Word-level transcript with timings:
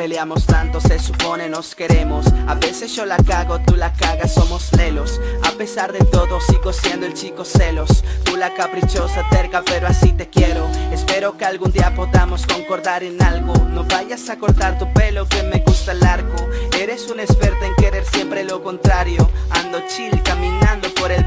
peleamos 0.00 0.46
tanto, 0.46 0.80
se 0.80 0.98
supone 0.98 1.50
nos 1.50 1.74
queremos. 1.74 2.24
A 2.48 2.54
veces 2.54 2.96
yo 2.96 3.04
la 3.04 3.18
cago, 3.18 3.60
tú 3.60 3.76
la 3.76 3.92
cagas, 3.92 4.32
somos 4.32 4.72
lelos 4.72 5.20
A 5.44 5.50
pesar 5.58 5.92
de 5.92 5.98
todo 6.06 6.40
sigo 6.40 6.72
siendo 6.72 7.04
el 7.04 7.12
chico 7.12 7.44
celos. 7.44 8.02
Tú 8.24 8.38
la 8.38 8.54
caprichosa, 8.54 9.28
terca, 9.28 9.62
pero 9.62 9.88
así 9.88 10.14
te 10.14 10.30
quiero. 10.30 10.66
Espero 10.90 11.36
que 11.36 11.44
algún 11.44 11.70
día 11.70 11.94
podamos 11.94 12.46
concordar 12.46 13.02
en 13.02 13.22
algo. 13.22 13.52
No 13.68 13.84
vayas 13.84 14.30
a 14.30 14.38
cortar 14.38 14.78
tu 14.78 14.90
pelo 14.94 15.28
que 15.28 15.42
me 15.42 15.58
gusta 15.58 15.92
largo 15.92 16.34
Eres 16.80 17.10
una 17.10 17.24
experta 17.24 17.66
en 17.66 17.74
querer 17.76 18.06
siempre 18.06 18.42
lo 18.42 18.62
contrario. 18.62 19.28
Ando 19.50 19.80
chill 19.86 20.22
caminando 20.22 20.88
por 20.94 21.12
el 21.12 21.19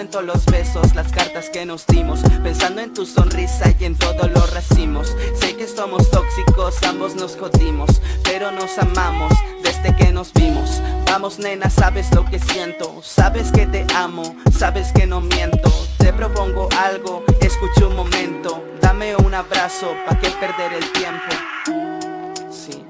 Los 0.00 0.46
besos, 0.46 0.94
las 0.94 1.12
cartas 1.12 1.50
que 1.50 1.66
nos 1.66 1.86
dimos 1.86 2.20
Pensando 2.42 2.80
en 2.80 2.94
tu 2.94 3.04
sonrisa 3.04 3.74
y 3.78 3.84
en 3.84 3.98
todos 3.98 4.30
los 4.30 4.50
racimos. 4.50 5.14
Sé 5.38 5.54
que 5.56 5.68
somos 5.68 6.10
tóxicos, 6.10 6.82
ambos 6.84 7.16
nos 7.16 7.36
jodimos 7.36 8.00
Pero 8.24 8.50
nos 8.50 8.78
amamos 8.78 9.30
desde 9.62 9.94
que 9.96 10.10
nos 10.10 10.32
vimos. 10.32 10.80
Vamos 11.04 11.38
nena, 11.38 11.68
sabes 11.68 12.10
lo 12.14 12.24
que 12.24 12.38
siento 12.38 13.02
Sabes 13.02 13.52
que 13.52 13.66
te 13.66 13.84
amo, 13.94 14.36
sabes 14.56 14.90
que 14.92 15.06
no 15.06 15.20
miento. 15.20 15.70
Te 15.98 16.14
propongo 16.14 16.70
algo, 16.78 17.22
escucha 17.42 17.86
un 17.86 17.96
momento 17.96 18.64
Dame 18.80 19.14
un 19.16 19.34
abrazo, 19.34 19.92
pa' 20.08 20.18
que 20.18 20.30
perder 20.30 20.72
el 20.72 20.92
tiempo. 20.92 22.50
Sí. 22.50 22.82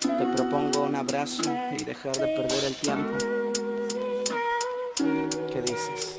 Te 0.00 0.26
propongo 0.36 0.82
un 0.82 0.96
abrazo 0.96 1.44
y 1.78 1.84
dejar 1.84 2.16
de 2.16 2.26
perder 2.26 2.64
el 2.64 2.74
tiempo 2.74 3.43
¿Qué 5.54 5.62
dices? 5.62 6.18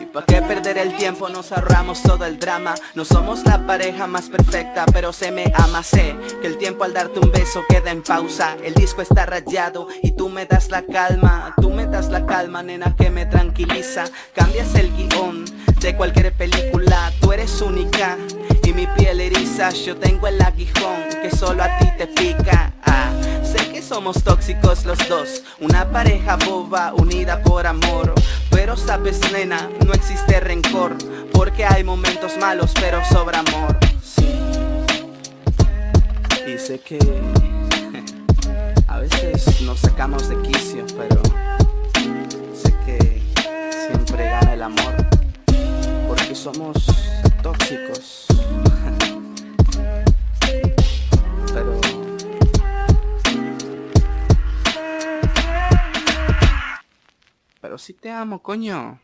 Y 0.00 0.06
pa' 0.06 0.24
qué 0.24 0.40
perder 0.40 0.78
el 0.78 0.96
tiempo 0.96 1.28
nos 1.28 1.50
ahorramos 1.50 2.00
todo 2.00 2.24
el 2.26 2.38
drama. 2.38 2.76
No 2.94 3.04
somos 3.04 3.44
la 3.44 3.66
pareja 3.66 4.06
más 4.06 4.28
perfecta 4.28 4.86
pero 4.92 5.12
se 5.12 5.32
me 5.32 5.52
ama. 5.56 5.82
Sé 5.82 6.14
que 6.40 6.46
el 6.46 6.58
tiempo 6.58 6.84
al 6.84 6.92
darte 6.92 7.18
un 7.18 7.32
beso 7.32 7.64
queda 7.68 7.90
en 7.90 8.04
pausa. 8.04 8.56
El 8.62 8.74
disco 8.74 9.02
está 9.02 9.26
rayado 9.26 9.88
y 10.00 10.12
tú 10.12 10.28
me 10.28 10.46
das 10.46 10.70
la 10.70 10.82
calma. 10.82 11.52
Tú 11.60 11.70
me 11.70 11.86
das 11.86 12.08
la 12.08 12.24
calma 12.24 12.62
nena 12.62 12.94
que 12.94 13.10
me 13.10 13.26
tranquiliza. 13.26 14.04
Cambias 14.32 14.72
el 14.76 14.92
guion 14.94 15.44
de 15.80 15.96
cualquier 15.96 16.32
película. 16.34 17.12
Tú 17.20 17.32
eres 17.32 17.60
única 17.60 18.16
y 18.62 18.72
mi 18.72 18.86
piel 18.86 19.20
eriza. 19.20 19.70
Yo 19.70 19.96
tengo 19.96 20.28
el 20.28 20.40
aguijón 20.40 21.08
que 21.20 21.32
solo 21.32 21.64
a 21.64 21.78
ti 21.78 21.88
te 21.98 22.06
pica. 22.06 22.72
Ah, 22.84 23.10
somos 23.84 24.22
tóxicos 24.24 24.84
los 24.86 24.98
dos. 25.08 25.42
Una 25.60 25.90
pareja 25.90 26.36
boba 26.36 26.94
unida 26.94 27.42
por 27.42 27.66
amor. 27.66 28.14
Pero 28.50 28.76
sabes 28.76 29.20
nena, 29.32 29.68
no 29.84 29.92
existe 29.92 30.40
rencor. 30.40 30.96
Porque 31.32 31.64
hay 31.64 31.84
momentos 31.84 32.36
malos 32.38 32.72
pero 32.80 33.04
sobra 33.04 33.40
amor. 33.40 33.76
Sí 34.02 34.26
Y 36.46 36.58
sé 36.58 36.80
que 36.80 36.98
A 38.88 38.98
veces 39.00 39.60
nos 39.62 39.80
sacamos 39.80 40.28
de 40.28 40.40
quicio 40.42 40.86
Pero 40.96 41.20
sé 42.54 42.74
que 42.86 43.22
siempre 43.86 44.24
gana 44.24 44.54
el 44.54 44.62
amor. 44.62 44.94
Porque 46.08 46.34
somos 46.34 46.86
tóxicos 47.42 48.26
Pero 57.74 57.82
sí 57.82 57.92
te 57.92 58.08
amo, 58.08 58.40
coño. 58.40 59.00